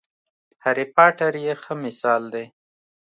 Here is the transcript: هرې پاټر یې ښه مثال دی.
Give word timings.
هرې 0.63 0.85
پاټر 0.95 1.33
یې 1.45 1.53
ښه 1.61 1.73
مثال 1.83 2.23
دی. 2.33 2.45